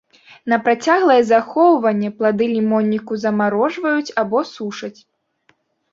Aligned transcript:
На 0.53 0.57
працяглае 0.67 1.17
захоўванне 1.31 2.09
плады 2.21 2.45
лімонніку 2.55 3.13
замарожваюць 3.27 4.15
або 4.23 4.39
сушаць. 4.57 4.97